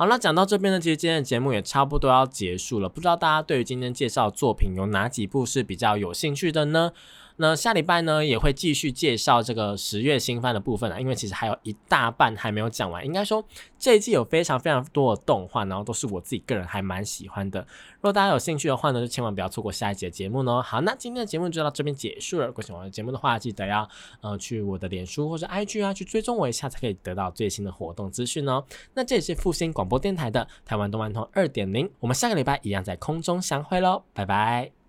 [0.00, 2.88] 好，那讲到这边呢，其实今天的节目也差不多要结束了。
[2.88, 6.92] 不知道大家对于今天介绍作品有哪几部是比较有兴趣的呢？
[7.40, 13.04] 那下礼拜呢也会继续介绍这个十月新番的部分啊，因为其实还有一大半还没有讲完。
[13.04, 13.42] 应该说
[13.78, 17.60] 这一季有非常非常多的动画，然后都是我自己个人还蛮喜欢的。
[17.60, 20.60] 如果大家有兴趣的话呢，就千万不要错过下一节节目哦。
[20.60, 22.46] 好，那今天的节目就到这边结束了。
[22.46, 23.88] 如果喜欢我的节目的话，记得要
[24.20, 28.62] 呃去我的脸书或者 IG 啊去追踪我一下，才可以得到最新的活动资讯哦。
[28.92, 34.79] 那这里是复兴广播电台的台湾动漫通二点零，我们下个礼拜一样在空中相会喽，拜拜。